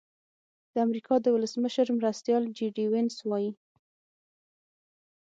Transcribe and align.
د 0.73 0.75
امریکا 0.87 1.15
د 1.21 1.27
ولسمشر 1.35 1.87
مرستیال 1.99 2.43
جي 2.57 2.67
ډي 2.75 2.85
وینس 2.91 3.15
وايي. 3.29 3.51